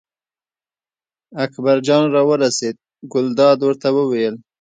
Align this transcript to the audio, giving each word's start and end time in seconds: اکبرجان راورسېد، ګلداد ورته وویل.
اکبرجان 1.43 2.03
راورسېد، 2.15 2.75
ګلداد 3.13 3.57
ورته 3.63 3.87
وویل. 3.97 4.35